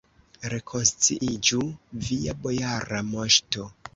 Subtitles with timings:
[0.53, 1.59] Rekonsciiĝu,
[2.07, 3.71] via bojara moŝto!